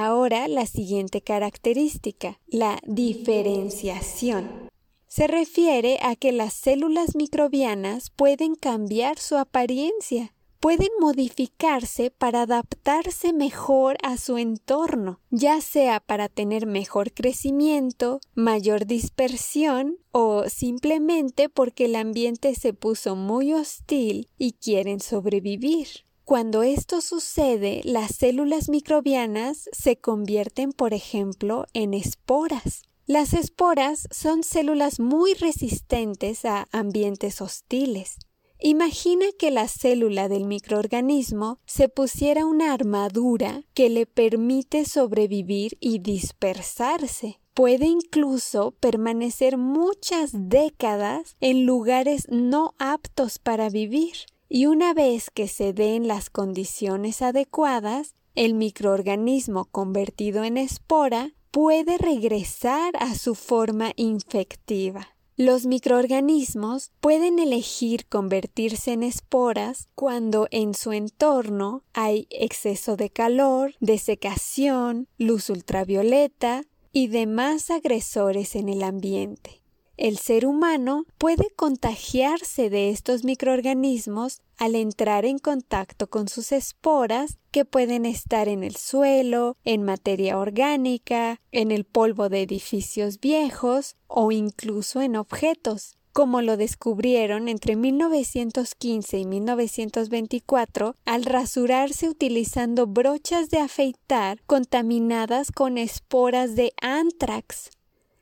Ahora 0.00 0.46
la 0.46 0.64
siguiente 0.66 1.22
característica, 1.22 2.38
la 2.46 2.78
diferenciación. 2.86 4.70
Se 5.08 5.26
refiere 5.26 5.98
a 6.02 6.14
que 6.14 6.30
las 6.30 6.54
células 6.54 7.16
microbianas 7.16 8.10
pueden 8.10 8.54
cambiar 8.54 9.18
su 9.18 9.36
apariencia 9.36 10.32
pueden 10.60 10.88
modificarse 11.00 12.10
para 12.10 12.42
adaptarse 12.42 13.32
mejor 13.32 13.96
a 14.02 14.16
su 14.18 14.38
entorno, 14.38 15.20
ya 15.30 15.60
sea 15.60 16.00
para 16.00 16.28
tener 16.28 16.66
mejor 16.66 17.12
crecimiento, 17.12 18.20
mayor 18.34 18.86
dispersión 18.86 19.98
o 20.12 20.48
simplemente 20.48 21.48
porque 21.48 21.84
el 21.84 21.96
ambiente 21.96 22.54
se 22.54 22.72
puso 22.72 23.14
muy 23.14 23.52
hostil 23.52 24.28
y 24.36 24.52
quieren 24.52 25.00
sobrevivir. 25.00 26.07
Cuando 26.28 26.62
esto 26.62 27.00
sucede, 27.00 27.80
las 27.84 28.14
células 28.14 28.68
microbianas 28.68 29.70
se 29.72 29.96
convierten, 29.96 30.72
por 30.74 30.92
ejemplo, 30.92 31.64
en 31.72 31.94
esporas. 31.94 32.82
Las 33.06 33.32
esporas 33.32 34.06
son 34.10 34.42
células 34.42 35.00
muy 35.00 35.32
resistentes 35.32 36.44
a 36.44 36.68
ambientes 36.70 37.40
hostiles. 37.40 38.18
Imagina 38.60 39.24
que 39.38 39.50
la 39.50 39.68
célula 39.68 40.28
del 40.28 40.44
microorganismo 40.44 41.60
se 41.64 41.88
pusiera 41.88 42.44
una 42.44 42.74
armadura 42.74 43.62
que 43.72 43.88
le 43.88 44.04
permite 44.04 44.84
sobrevivir 44.84 45.78
y 45.80 46.00
dispersarse. 46.00 47.40
Puede 47.54 47.86
incluso 47.86 48.72
permanecer 48.72 49.56
muchas 49.56 50.32
décadas 50.34 51.38
en 51.40 51.64
lugares 51.64 52.26
no 52.28 52.74
aptos 52.78 53.38
para 53.38 53.70
vivir. 53.70 54.12
Y 54.48 54.66
una 54.66 54.94
vez 54.94 55.30
que 55.30 55.46
se 55.46 55.72
den 55.72 56.08
las 56.08 56.30
condiciones 56.30 57.20
adecuadas, 57.20 58.14
el 58.34 58.54
microorganismo 58.54 59.66
convertido 59.66 60.44
en 60.44 60.56
espora 60.56 61.32
puede 61.50 61.98
regresar 61.98 62.94
a 62.98 63.14
su 63.14 63.34
forma 63.34 63.92
infectiva. 63.96 65.08
Los 65.36 65.66
microorganismos 65.66 66.90
pueden 66.98 67.38
elegir 67.38 68.06
convertirse 68.06 68.92
en 68.92 69.02
esporas 69.02 69.86
cuando 69.94 70.48
en 70.50 70.74
su 70.74 70.92
entorno 70.92 71.84
hay 71.92 72.26
exceso 72.30 72.96
de 72.96 73.10
calor, 73.10 73.74
desecación, 73.78 75.08
luz 75.16 75.48
ultravioleta 75.48 76.64
y 76.90 77.06
demás 77.06 77.70
agresores 77.70 78.56
en 78.56 78.68
el 78.68 78.82
ambiente. 78.82 79.62
El 79.98 80.16
ser 80.16 80.46
humano 80.46 81.06
puede 81.18 81.50
contagiarse 81.56 82.70
de 82.70 82.90
estos 82.90 83.24
microorganismos 83.24 84.42
al 84.56 84.76
entrar 84.76 85.24
en 85.24 85.38
contacto 85.38 86.08
con 86.08 86.28
sus 86.28 86.52
esporas 86.52 87.36
que 87.50 87.64
pueden 87.64 88.06
estar 88.06 88.46
en 88.46 88.62
el 88.62 88.76
suelo, 88.76 89.56
en 89.64 89.82
materia 89.82 90.38
orgánica, 90.38 91.40
en 91.50 91.72
el 91.72 91.84
polvo 91.84 92.28
de 92.28 92.42
edificios 92.42 93.18
viejos 93.18 93.96
o 94.06 94.30
incluso 94.30 95.02
en 95.02 95.16
objetos 95.16 95.98
como 96.12 96.42
lo 96.42 96.56
descubrieron 96.56 97.48
entre 97.48 97.76
1915 97.76 99.18
y 99.18 99.24
1924 99.24 100.96
al 101.04 101.24
rasurarse 101.24 102.08
utilizando 102.08 102.88
brochas 102.88 103.50
de 103.50 103.58
afeitar 103.58 104.40
contaminadas 104.46 105.52
con 105.52 105.78
esporas 105.78 106.56
de 106.56 106.72
anthrax. 106.80 107.70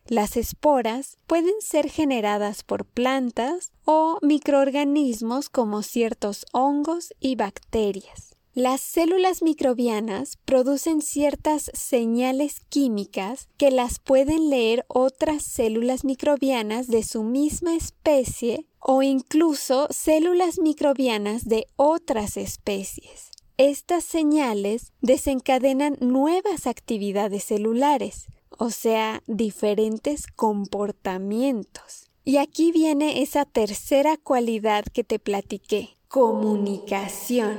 Las 0.09 0.37
esporas 0.37 1.19
pueden 1.27 1.55
ser 1.61 1.91
generadas 1.91 2.63
por 2.63 2.85
plantas 2.85 3.73
o 3.85 4.19
microorganismos 4.23 5.49
como 5.49 5.83
ciertos 5.83 6.47
hongos 6.53 7.13
y 7.19 7.35
bacterias. 7.35 8.37
Las 8.55 8.81
células 8.81 9.43
microbianas 9.43 10.39
producen 10.45 11.03
ciertas 11.03 11.71
señales 11.75 12.61
químicas 12.71 13.49
que 13.59 13.71
las 13.71 13.99
pueden 13.99 14.49
leer 14.49 14.87
otras 14.89 15.43
células 15.43 16.05
microbianas 16.05 16.87
de 16.87 17.03
su 17.03 17.23
misma 17.23 17.75
especie 17.75 18.67
o 18.79 19.03
incluso 19.03 19.89
células 19.91 20.59
microbianas 20.59 21.45
de 21.49 21.67
otras 21.77 22.37
especies. 22.37 23.31
Estas 23.59 24.05
señales 24.05 24.93
desencadenan 25.01 25.97
nuevas 26.01 26.67
actividades 26.67 27.45
celulares, 27.45 28.27
o 28.51 28.71
sea, 28.71 29.23
diferentes 29.27 30.27
comportamientos. 30.27 32.11
Y 32.25 32.39
aquí 32.39 32.73
viene 32.73 33.23
esa 33.23 33.45
tercera 33.45 34.17
cualidad 34.17 34.85
que 34.93 35.05
te 35.05 35.19
platiqué, 35.19 35.97
comunicación. 36.09 37.57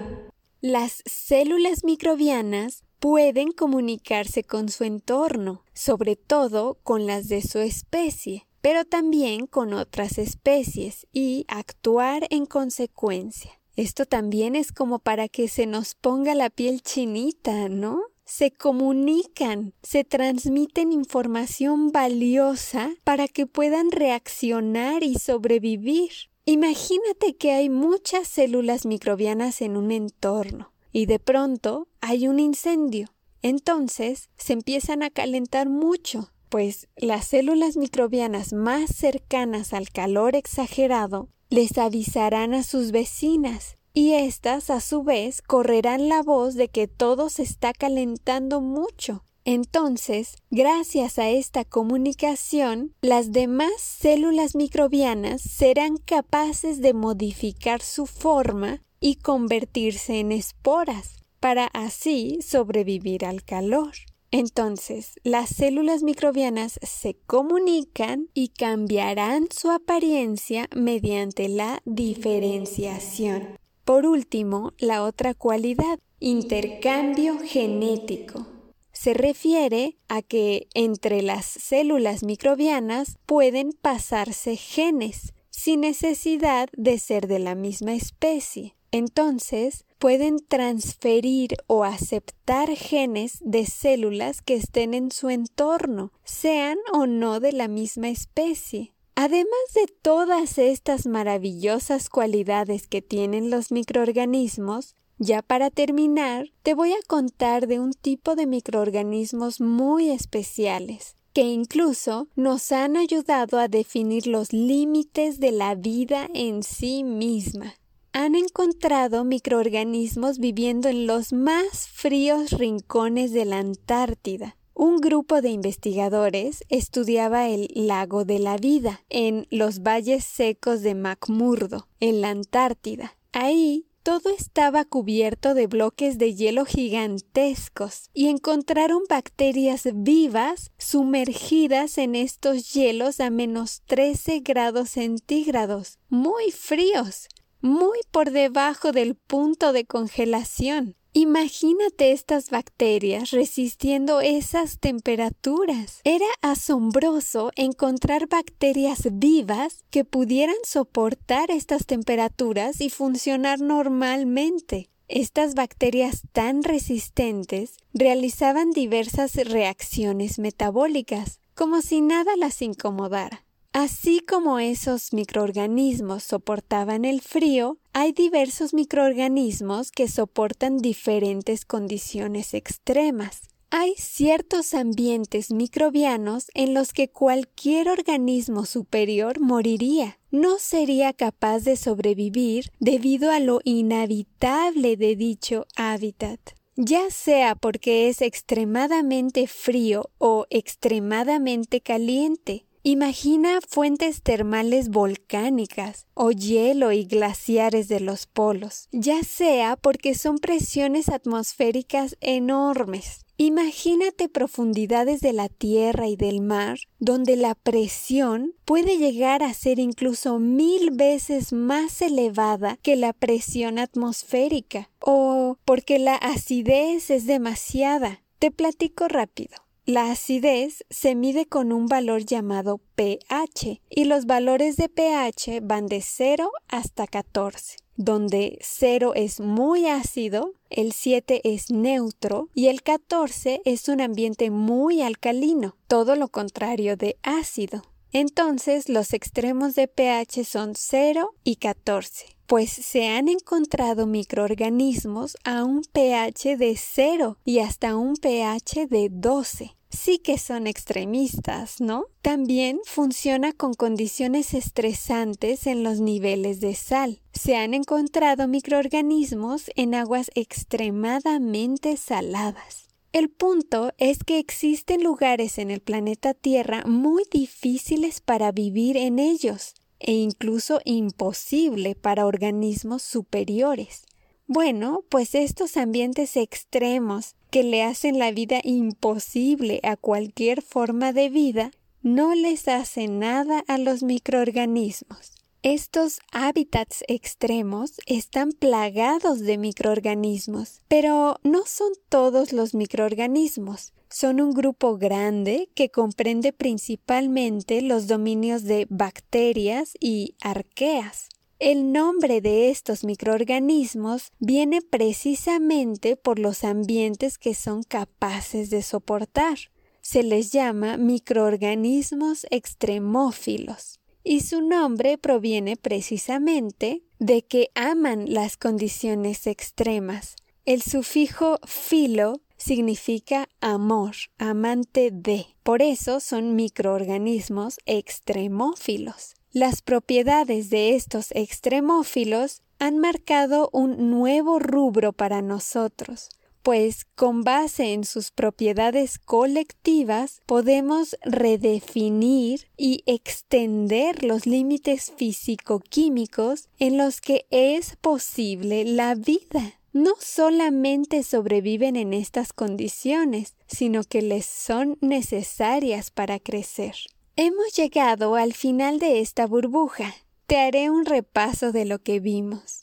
Las 0.61 1.03
células 1.05 1.83
microbianas 1.83 2.83
pueden 2.99 3.51
comunicarse 3.51 4.43
con 4.43 4.69
su 4.69 4.83
entorno, 4.83 5.63
sobre 5.73 6.15
todo 6.15 6.79
con 6.83 7.05
las 7.05 7.27
de 7.27 7.41
su 7.41 7.59
especie, 7.59 8.47
pero 8.61 8.83
también 8.85 9.47
con 9.47 9.73
otras 9.73 10.17
especies 10.17 11.07
y 11.13 11.45
actuar 11.47 12.27
en 12.29 12.45
consecuencia. 12.45 13.51
Esto 13.75 14.05
también 14.05 14.55
es 14.55 14.71
como 14.71 14.99
para 14.99 15.29
que 15.29 15.47
se 15.47 15.67
nos 15.67 15.93
ponga 15.93 16.33
la 16.33 16.49
piel 16.49 16.81
chinita, 16.81 17.69
¿no? 17.69 18.01
Se 18.27 18.51
comunican, 18.51 19.73
se 19.81 20.03
transmiten 20.03 20.91
información 20.91 21.91
valiosa 21.91 22.91
para 23.05 23.29
que 23.29 23.47
puedan 23.47 23.89
reaccionar 23.89 25.01
y 25.03 25.15
sobrevivir. 25.15 26.11
Imagínate 26.43 27.37
que 27.37 27.51
hay 27.51 27.69
muchas 27.69 28.27
células 28.27 28.85
microbianas 28.85 29.61
en 29.61 29.77
un 29.77 29.91
entorno 29.91 30.73
y 30.91 31.05
de 31.05 31.19
pronto 31.19 31.87
hay 32.01 32.27
un 32.27 32.39
incendio. 32.39 33.07
Entonces 33.41 34.29
se 34.37 34.53
empiezan 34.53 35.03
a 35.03 35.09
calentar 35.09 35.69
mucho, 35.69 36.33
pues 36.49 36.89
las 36.97 37.27
células 37.27 37.77
microbianas 37.77 38.51
más 38.51 38.93
cercanas 38.93 39.71
al 39.71 39.89
calor 39.89 40.35
exagerado 40.35 41.29
les 41.49 41.77
avisarán 41.77 42.53
a 42.53 42.63
sus 42.63 42.91
vecinas 42.91 43.76
y 43.97 44.13
éstas 44.13 44.69
a 44.69 44.79
su 44.79 45.01
vez 45.01 45.41
correrán 45.41 46.07
la 46.07 46.21
voz 46.21 46.53
de 46.53 46.67
que 46.67 46.87
todo 46.87 47.29
se 47.29 47.41
está 47.41 47.73
calentando 47.73 48.61
mucho. 48.61 49.23
Entonces, 49.43 50.35
gracias 50.51 51.17
a 51.17 51.29
esta 51.29 51.65
comunicación, 51.65 52.93
las 53.01 53.31
demás 53.31 53.71
células 53.79 54.55
microbianas 54.55 55.41
serán 55.41 55.97
capaces 55.97 56.79
de 56.79 56.93
modificar 56.93 57.81
su 57.81 58.05
forma 58.05 58.83
y 58.99 59.15
convertirse 59.15 60.19
en 60.19 60.31
esporas, 60.31 61.15
para 61.39 61.65
así 61.65 62.37
sobrevivir 62.47 63.25
al 63.25 63.43
calor. 63.43 63.93
Entonces, 64.29 65.13
las 65.23 65.49
células 65.49 66.03
microbianas 66.03 66.79
se 66.83 67.15
comunican 67.25 68.27
y 68.35 68.49
cambiarán 68.49 69.47
su 69.49 69.71
apariencia 69.71 70.69
mediante 70.75 71.49
la 71.49 71.81
diferenciación. 71.85 73.57
Por 73.87 74.05
último, 74.05 74.73
la 74.79 75.01
otra 75.01 75.33
cualidad, 75.33 75.97
intercambio 76.19 77.39
genético. 77.39 78.45
Se 78.91 79.13
refiere 79.13 79.95
a 80.09 80.21
que 80.21 80.67
entre 80.73 81.21
las 81.21 81.45
células 81.45 82.21
microbianas 82.21 83.17
pueden 83.25 83.71
pasarse 83.71 84.57
genes 84.57 85.33
sin 85.51 85.79
necesidad 85.79 86.67
de 86.75 86.99
ser 86.99 87.27
de 87.27 87.39
la 87.39 87.55
misma 87.55 87.93
especie. 87.93 88.75
Entonces, 88.91 89.85
pueden 89.99 90.39
transferir 90.45 91.55
o 91.67 91.85
aceptar 91.85 92.67
genes 92.75 93.37
de 93.39 93.65
células 93.65 94.41
que 94.41 94.55
estén 94.55 94.95
en 94.95 95.11
su 95.11 95.29
entorno, 95.29 96.11
sean 96.25 96.77
o 96.91 97.07
no 97.07 97.39
de 97.39 97.53
la 97.53 97.69
misma 97.69 98.09
especie. 98.09 98.96
Además 99.19 99.73
de 99.73 99.87
todas 100.03 100.59
estas 100.59 101.07
maravillosas 101.07 102.07
cualidades 102.07 102.87
que 102.87 103.01
tienen 103.01 103.49
los 103.49 103.71
microorganismos, 103.71 104.95
ya 105.17 105.41
para 105.41 105.71
terminar, 105.71 106.51
te 106.61 106.75
voy 106.75 106.93
a 106.93 107.01
contar 107.07 107.65
de 107.65 107.79
un 107.79 107.93
tipo 107.93 108.35
de 108.35 108.45
microorganismos 108.45 109.59
muy 109.59 110.11
especiales, 110.11 111.15
que 111.33 111.41
incluso 111.41 112.27
nos 112.35 112.71
han 112.71 112.95
ayudado 112.95 113.57
a 113.57 113.67
definir 113.67 114.27
los 114.27 114.53
límites 114.53 115.39
de 115.39 115.51
la 115.51 115.73
vida 115.73 116.29
en 116.35 116.61
sí 116.61 117.03
misma. 117.03 117.73
Han 118.13 118.35
encontrado 118.35 119.23
microorganismos 119.23 120.37
viviendo 120.37 120.89
en 120.89 121.07
los 121.07 121.33
más 121.33 121.87
fríos 121.87 122.51
rincones 122.51 123.31
de 123.31 123.45
la 123.45 123.57
Antártida, 123.57 124.57
un 124.77 124.97
grupo 124.97 125.41
de 125.41 125.49
investigadores 125.49 126.63
estudiaba 126.69 127.47
el 127.49 127.67
lago 127.73 128.25
de 128.25 128.37
la 128.37 128.57
vida 128.57 129.03
en 129.09 129.47
los 129.49 129.81
valles 129.81 130.23
secos 130.23 130.83
de 130.83 130.93
McMurdo, 130.93 131.87
en 131.99 132.21
la 132.21 132.29
Antártida. 132.29 133.17
Ahí 133.31 133.87
todo 134.03 134.29
estaba 134.29 134.85
cubierto 134.85 135.55
de 135.55 135.65
bloques 135.65 136.19
de 136.19 136.35
hielo 136.35 136.63
gigantescos 136.63 138.11
y 138.13 138.27
encontraron 138.27 139.01
bacterias 139.09 139.89
vivas 139.95 140.71
sumergidas 140.77 141.97
en 141.97 142.13
estos 142.13 142.71
hielos 142.71 143.19
a 143.19 143.31
menos 143.31 143.81
13 143.87 144.41
grados 144.41 144.91
centígrados, 144.91 145.97
muy 146.07 146.51
fríos, 146.51 147.29
muy 147.61 147.97
por 148.11 148.29
debajo 148.29 148.91
del 148.91 149.15
punto 149.15 149.73
de 149.73 149.85
congelación. 149.85 150.95
Imagínate 151.19 152.11
estas 152.11 152.51
bacterias 152.51 153.31
resistiendo 153.31 154.21
esas 154.21 154.77
temperaturas. 154.77 155.99
Era 156.03 156.27
asombroso 156.43 157.49
encontrar 157.55 158.27
bacterias 158.27 158.99
vivas 159.13 159.83
que 159.89 160.05
pudieran 160.05 160.57
soportar 160.63 161.49
estas 161.49 161.87
temperaturas 161.87 162.81
y 162.81 162.91
funcionar 162.91 163.59
normalmente. 163.59 164.91
Estas 165.07 165.55
bacterias 165.55 166.21
tan 166.33 166.61
resistentes 166.61 167.77
realizaban 167.95 168.69
diversas 168.69 169.33
reacciones 169.37 170.37
metabólicas, 170.37 171.39
como 171.55 171.81
si 171.81 172.01
nada 172.01 172.35
las 172.37 172.61
incomodara. 172.61 173.43
Así 173.73 174.21
como 174.21 174.57
esos 174.57 175.13
microorganismos 175.13 176.23
soportaban 176.23 177.05
el 177.05 177.21
frío, 177.21 177.77
hay 177.99 178.11
diversos 178.11 178.75
microorganismos 178.75 179.89
que 179.89 180.07
soportan 180.07 180.77
diferentes 180.77 181.65
condiciones 181.65 182.53
extremas. 182.53 183.49
Hay 183.71 183.95
ciertos 183.97 184.75
ambientes 184.75 185.49
microbianos 185.49 186.51
en 186.53 186.75
los 186.75 186.93
que 186.93 187.09
cualquier 187.09 187.89
organismo 187.89 188.67
superior 188.67 189.39
moriría. 189.39 190.19
No 190.29 190.59
sería 190.59 191.11
capaz 191.11 191.61
de 191.61 191.75
sobrevivir 191.75 192.71
debido 192.79 193.31
a 193.31 193.39
lo 193.39 193.61
inhabitable 193.63 194.95
de 194.95 195.15
dicho 195.15 195.65
hábitat 195.75 196.39
ya 196.77 197.09
sea 197.09 197.55
porque 197.55 198.07
es 198.07 198.21
extremadamente 198.21 199.47
frío 199.47 200.11
o 200.19 200.45
extremadamente 200.51 201.81
caliente, 201.81 202.66
Imagina 202.89 203.59
fuentes 203.67 204.21
termales 204.21 204.87
volcánicas 204.87 206.07
o 206.13 206.31
hielo 206.31 206.93
y 206.93 207.03
glaciares 207.03 207.89
de 207.89 207.99
los 207.99 208.27
polos, 208.27 208.87
ya 208.93 209.23
sea 209.23 209.75
porque 209.75 210.15
son 210.15 210.37
presiones 210.37 211.09
atmosféricas 211.09 212.15
enormes. 212.21 213.25
Imagínate 213.35 214.29
profundidades 214.29 215.19
de 215.19 215.33
la 215.33 215.49
tierra 215.49 216.07
y 216.07 216.15
del 216.15 216.39
mar 216.39 216.77
donde 216.97 217.35
la 217.35 217.55
presión 217.55 218.53
puede 218.63 218.97
llegar 218.97 219.43
a 219.43 219.53
ser 219.53 219.79
incluso 219.79 220.39
mil 220.39 220.91
veces 220.91 221.51
más 221.51 222.01
elevada 222.01 222.77
que 222.81 222.95
la 222.95 223.11
presión 223.11 223.79
atmosférica 223.79 224.89
o 225.01 225.57
porque 225.65 225.99
la 225.99 226.15
acidez 226.15 227.09
es 227.09 227.27
demasiada. 227.27 228.23
Te 228.39 228.49
platico 228.49 229.09
rápido. 229.09 229.66
La 229.87 230.11
acidez 230.11 230.83
se 230.89 231.15
mide 231.15 231.45
con 231.45 231.71
un 231.71 231.85
valor 231.85 232.25
llamado 232.25 232.81
pH 232.95 233.81
y 233.89 234.03
los 234.03 234.25
valores 234.25 234.75
de 234.75 234.89
pH 234.89 235.61
van 235.61 235.87
de 235.87 236.01
0 236.01 236.51
hasta 236.67 237.07
14, 237.07 237.77
donde 237.95 238.59
0 238.61 239.13
es 239.15 239.39
muy 239.39 239.87
ácido, 239.87 240.51
el 240.69 240.91
7 240.91 241.39
es 241.45 241.71
neutro 241.71 242.49
y 242.53 242.67
el 242.67 242.83
14 242.83 243.61
es 243.63 243.87
un 243.87 244.01
ambiente 244.01 244.51
muy 244.51 245.01
alcalino, 245.01 245.77
todo 245.87 246.17
lo 246.17 246.27
contrario 246.27 246.97
de 246.97 247.15
ácido. 247.23 247.81
Entonces 248.11 248.89
los 248.89 249.13
extremos 249.13 249.73
de 249.75 249.87
pH 249.87 250.43
son 250.43 250.73
0 250.75 251.33
y 251.45 251.55
14 251.55 252.35
pues 252.45 252.71
se 252.71 253.09
han 253.09 253.27
encontrado 253.27 254.07
microorganismos 254.07 255.35
a 255.43 255.65
un 255.65 255.81
pH 255.83 256.55
de 256.55 256.77
0 256.77 257.37
y 257.43 257.59
hasta 257.59 257.97
un 257.97 258.15
pH 258.15 258.87
de 258.87 259.09
12 259.11 259.76
sí 259.89 260.19
que 260.19 260.37
son 260.37 260.67
extremistas, 260.67 261.79
¿no? 261.79 262.05
También 262.21 262.79
funciona 262.85 263.53
con 263.53 263.73
condiciones 263.73 264.53
estresantes 264.53 265.67
en 265.67 265.83
los 265.83 265.99
niveles 265.99 266.59
de 266.59 266.75
sal. 266.75 267.21
Se 267.33 267.55
han 267.55 267.73
encontrado 267.73 268.47
microorganismos 268.47 269.71
en 269.75 269.95
aguas 269.95 270.31
extremadamente 270.35 271.97
saladas. 271.97 272.87
El 273.13 273.29
punto 273.29 273.93
es 273.97 274.23
que 274.23 274.37
existen 274.37 275.01
lugares 275.01 275.57
en 275.57 275.71
el 275.71 275.79
planeta 275.79 276.33
Tierra 276.33 276.83
muy 276.85 277.23
difíciles 277.31 278.21
para 278.21 278.51
vivir 278.51 278.97
en 278.97 279.17
ellos 279.17 279.73
e 279.99 280.13
incluso 280.13 280.81
imposible 280.85 281.95
para 281.95 282.25
organismos 282.25 283.01
superiores. 283.01 284.03
Bueno, 284.45 285.03
pues 285.09 285.35
estos 285.35 285.77
ambientes 285.77 286.37
extremos 286.37 287.35
que 287.49 287.63
le 287.63 287.83
hacen 287.83 288.19
la 288.19 288.31
vida 288.31 288.59
imposible 288.63 289.79
a 289.83 289.95
cualquier 289.95 290.61
forma 290.61 291.13
de 291.13 291.29
vida 291.29 291.71
no 292.01 292.35
les 292.35 292.67
hacen 292.67 293.19
nada 293.19 293.63
a 293.67 293.77
los 293.77 294.03
microorganismos. 294.03 295.33
Estos 295.63 296.19
hábitats 296.31 297.03
extremos 297.07 297.99
están 298.05 298.53
plagados 298.53 299.39
de 299.39 299.57
microorganismos, 299.57 300.81
pero 300.87 301.39
no 301.43 301.65
son 301.65 301.91
todos 302.07 302.53
los 302.53 302.73
microorganismos. 302.73 303.91
Son 304.09 304.39
un 304.39 304.53
grupo 304.53 304.97
grande 304.97 305.69
que 305.75 305.89
comprende 305.89 306.53
principalmente 306.53 307.81
los 307.81 308.07
dominios 308.07 308.63
de 308.63 308.87
bacterias 308.89 309.93
y 309.99 310.35
arqueas. 310.39 311.27
El 311.59 311.91
nombre 311.91 312.39
de 312.39 312.69
estos 312.69 313.03
microorganismos 313.03 314.31
viene 314.37 314.83
precisamente 314.83 316.15
por 316.15 316.37
los 316.37 316.63
ambientes 316.63 317.39
que 317.39 317.55
son 317.55 317.81
capaces 317.81 318.69
de 318.69 318.83
soportar. 318.83 319.57
Se 320.01 320.21
les 320.21 320.51
llama 320.51 320.97
microorganismos 320.97 322.45
extremófilos 322.51 323.99
y 324.23 324.41
su 324.41 324.61
nombre 324.61 325.17
proviene 325.17 325.77
precisamente 325.77 327.01
de 327.17 327.41
que 327.41 327.71
aman 327.73 328.31
las 328.31 328.55
condiciones 328.55 329.47
extremas. 329.47 330.35
El 330.65 330.83
sufijo 330.83 331.57
filo 331.65 332.41
significa 332.57 333.49
amor, 333.61 334.15
amante 334.37 335.09
de. 335.11 335.47
Por 335.63 335.81
eso 335.81 336.19
son 336.19 336.55
microorganismos 336.55 337.79
extremófilos. 337.87 339.36
Las 339.53 339.81
propiedades 339.81 340.69
de 340.69 340.95
estos 340.95 341.31
extremófilos 341.31 342.61
han 342.79 342.97
marcado 342.99 343.69
un 343.71 344.09
nuevo 344.11 344.59
rubro 344.59 345.13
para 345.13 345.41
nosotros, 345.41 346.29
pues 346.63 347.05
con 347.15 347.43
base 347.43 347.93
en 347.93 348.03
sus 348.03 348.29
propiedades 348.29 349.19
colectivas 349.19 350.41
podemos 350.45 351.15
redefinir 351.23 352.67
y 352.75 353.03
extender 353.05 354.25
los 354.25 354.45
límites 354.45 355.13
físico-químicos 355.15 356.67
en 356.77 356.97
los 356.97 357.21
que 357.21 357.45
es 357.49 357.95
posible 357.95 358.83
la 358.83 359.15
vida. 359.15 359.79
No 359.93 360.15
solamente 360.19 361.23
sobreviven 361.23 361.95
en 361.95 362.13
estas 362.13 362.51
condiciones, 362.51 363.55
sino 363.67 364.03
que 364.03 364.21
les 364.21 364.45
son 364.45 364.97
necesarias 364.99 366.11
para 366.11 366.37
crecer. 366.37 366.95
Hemos 367.39 367.71
llegado 367.75 368.33
al 368.33 368.53
final 368.53 368.97
de 368.97 369.19
esta 369.19 369.45
burbuja. 369.45 370.15
Te 370.47 370.57
haré 370.57 370.89
un 370.89 371.05
repaso 371.05 371.71
de 371.71 371.85
lo 371.85 371.99
que 371.99 372.19
vimos. 372.19 372.81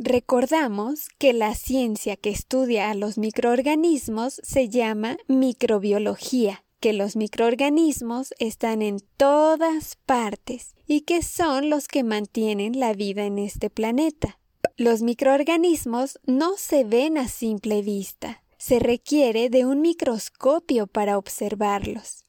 Recordamos 0.00 1.06
que 1.16 1.32
la 1.32 1.54
ciencia 1.54 2.16
que 2.16 2.30
estudia 2.30 2.90
a 2.90 2.94
los 2.94 3.18
microorganismos 3.18 4.40
se 4.42 4.68
llama 4.68 5.16
microbiología, 5.28 6.64
que 6.80 6.92
los 6.92 7.14
microorganismos 7.14 8.34
están 8.40 8.82
en 8.82 8.98
todas 9.16 9.94
partes 10.06 10.74
y 10.88 11.02
que 11.02 11.22
son 11.22 11.70
los 11.70 11.86
que 11.86 12.02
mantienen 12.02 12.80
la 12.80 12.94
vida 12.94 13.26
en 13.26 13.38
este 13.38 13.70
planeta. 13.70 14.40
Los 14.76 15.02
microorganismos 15.02 16.18
no 16.26 16.56
se 16.56 16.82
ven 16.82 17.16
a 17.16 17.28
simple 17.28 17.82
vista, 17.82 18.42
se 18.56 18.80
requiere 18.80 19.50
de 19.50 19.66
un 19.66 19.82
microscopio 19.82 20.88
para 20.88 21.16
observarlos. 21.16 22.24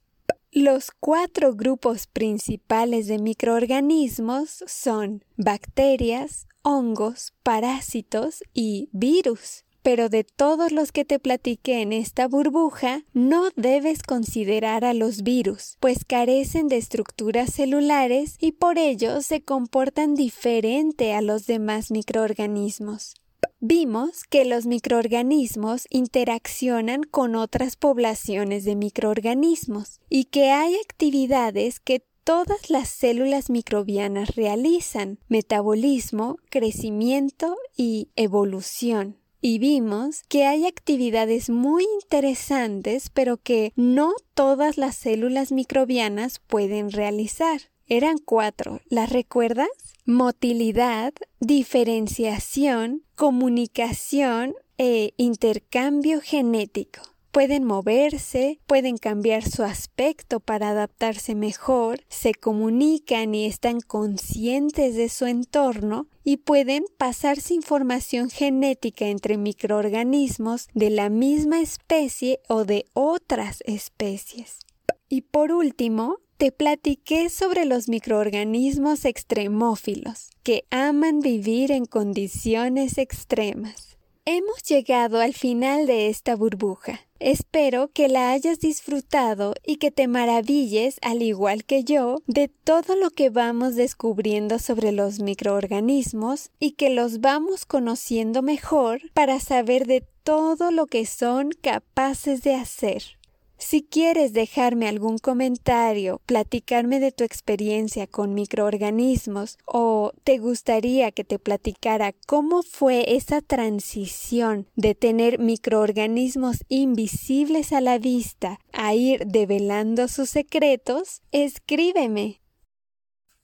Los 0.52 0.90
cuatro 1.00 1.54
grupos 1.54 2.08
principales 2.08 3.06
de 3.06 3.20
microorganismos 3.20 4.64
son 4.66 5.24
bacterias, 5.38 6.48
hongos, 6.64 7.34
parásitos 7.44 8.44
y 8.52 8.90
virus. 8.92 9.64
Pero 9.84 10.10
de 10.10 10.24
todos 10.24 10.72
los 10.72 10.92
que 10.92 11.06
te 11.06 11.20
platiqué 11.20 11.82
en 11.82 11.94
esta 11.94 12.28
burbuja, 12.28 13.04
no 13.14 13.50
debes 13.58 14.02
considerar 14.02 14.86
a 14.86 14.96
los 14.96 15.22
virus, 15.22 15.78
pues 15.80 16.04
carecen 16.04 16.68
de 16.68 16.78
estructuras 16.78 17.54
celulares 17.54 18.36
y 18.40 18.54
por 18.54 18.80
ello 18.80 19.22
se 19.22 19.42
comportan 19.42 20.16
diferente 20.16 21.14
a 21.14 21.22
los 21.22 21.46
demás 21.46 21.92
microorganismos. 21.92 23.14
Vimos 23.62 24.24
que 24.24 24.46
los 24.46 24.66
microorganismos 24.66 25.86
interaccionan 25.90 27.04
con 27.04 27.36
otras 27.36 27.76
poblaciones 27.76 28.64
de 28.64 28.76
microorganismos 28.76 30.00
y 30.10 30.26
que 30.26 30.52
hay 30.52 30.76
actividades 30.76 31.82
que 31.82 32.06
todas 32.24 32.70
las 32.70 32.88
células 32.90 33.50
microbianas 33.50 34.36
realizan, 34.36 35.20
metabolismo, 35.28 36.38
crecimiento 36.50 37.58
y 37.76 38.10
evolución. 38.16 39.18
Y 39.42 39.60
vimos 39.60 40.24
que 40.28 40.46
hay 40.46 40.66
actividades 40.66 41.50
muy 41.50 41.86
interesantes, 42.02 43.10
pero 43.10 43.38
que 43.38 43.74
no 43.76 44.14
todas 44.34 44.78
las 44.78 44.96
células 44.96 45.52
microbianas 45.52 46.40
pueden 46.40 46.92
realizar. 46.92 47.62
Eran 47.92 48.20
cuatro. 48.20 48.82
¿Las 48.88 49.12
recuerdas? 49.12 49.68
Motilidad, 50.06 51.12
diferenciación, 51.40 53.02
comunicación 53.16 54.54
e 54.78 55.16
intercambio 55.18 56.22
genético. 56.22 57.02
Pueden 57.32 57.64
moverse, 57.64 58.60
pueden 58.68 58.98
cambiar 58.98 59.44
su 59.44 59.64
aspecto 59.64 60.40
para 60.40 60.70
adaptarse 60.70 61.34
mejor, 61.34 62.02
se 62.10 62.36
comunican 62.36 63.34
y 63.34 63.46
están 63.46 63.82
conscientes 63.82 64.94
de 64.96 65.10
su 65.10 65.26
entorno 65.26 66.08
y 66.24 66.38
pueden 66.38 66.86
pasarse 67.00 67.56
información 67.56 68.30
genética 68.30 69.06
entre 69.08 69.38
microorganismos 69.38 70.68
de 70.76 70.92
la 70.92 71.10
misma 71.10 71.60
especie 71.60 72.40
o 72.48 72.66
de 72.66 72.86
otras 72.94 73.64
especies. 73.66 74.60
Y 75.08 75.22
por 75.22 75.52
último, 75.52 76.20
te 76.40 76.54
platiqué 76.54 77.28
sobre 77.28 77.66
los 77.66 77.90
microorganismos 77.90 79.04
extremófilos, 79.04 80.30
que 80.42 80.64
aman 80.70 81.20
vivir 81.20 81.70
en 81.70 81.84
condiciones 81.84 82.98
extremas. 82.98 83.98
Hemos 84.24 84.64
llegado 84.64 85.20
al 85.20 85.34
final 85.34 85.86
de 85.86 86.08
esta 86.08 86.38
burbuja. 86.38 87.02
Espero 87.20 87.90
que 87.92 88.08
la 88.08 88.32
hayas 88.32 88.62
disfrutado 88.62 89.54
y 89.66 89.76
que 89.76 89.92
te 89.92 90.08
maravilles, 90.08 90.98
al 91.02 91.24
igual 91.24 91.66
que 91.66 91.84
yo, 91.84 92.22
de 92.26 92.48
todo 92.48 92.96
lo 92.96 93.10
que 93.10 93.30
vamos 93.30 93.76
descubriendo 93.76 94.60
sobre 94.60 94.94
los 94.94 95.20
microorganismos 95.20 96.52
y 96.58 96.72
que 96.72 96.90
los 96.90 97.20
vamos 97.20 97.66
conociendo 97.66 98.42
mejor 98.42 99.02
para 99.14 99.42
saber 99.42 99.86
de 99.88 100.08
todo 100.24 100.72
lo 100.72 100.86
que 100.86 101.06
son 101.06 101.50
capaces 101.62 102.44
de 102.44 102.56
hacer. 102.56 103.19
Si 103.62 103.84
quieres 103.84 104.32
dejarme 104.32 104.88
algún 104.88 105.18
comentario, 105.18 106.22
platicarme 106.26 107.02
de 107.02 107.12
tu 107.12 107.26
experiencia 107.26 108.08
con 108.08 108.34
microorganismos 108.34 109.58
o 109.66 110.14
te 110.24 110.38
gustaría 110.38 111.12
que 111.12 111.26
te 111.26 111.40
platicara 111.40 112.14
cómo 112.26 112.64
fue 112.64 113.18
esa 113.18 113.42
transición 113.42 114.66
de 114.78 114.96
tener 114.96 115.40
microorganismos 115.40 116.64
invisibles 116.70 117.74
a 117.74 117.82
la 117.82 117.98
vista 117.98 118.60
a 118.72 118.96
ir 118.96 119.26
develando 119.28 120.08
sus 120.08 120.30
secretos, 120.30 121.22
escríbeme. 121.34 122.42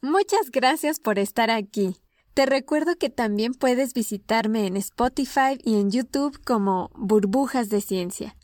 Muchas 0.02 0.50
gracias 0.50 1.02
por 1.02 1.20
estar 1.20 1.52
aquí. 1.52 1.98
Te 2.34 2.46
recuerdo 2.46 2.96
que 2.96 3.10
también 3.10 3.54
puedes 3.54 3.94
visitarme 3.94 4.66
en 4.66 4.78
Spotify 4.78 5.58
y 5.62 5.76
en 5.76 5.92
YouTube 5.92 6.40
como 6.46 6.90
Burbujas 6.96 7.68
de 7.68 7.82
Ciencia. 7.82 8.38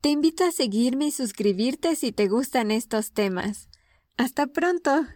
Te 0.00 0.10
invito 0.10 0.44
a 0.44 0.52
seguirme 0.52 1.06
y 1.06 1.10
suscribirte 1.10 1.96
si 1.96 2.12
te 2.12 2.28
gustan 2.28 2.70
estos 2.70 3.12
temas. 3.12 3.68
Hasta 4.16 4.46
pronto. 4.46 5.06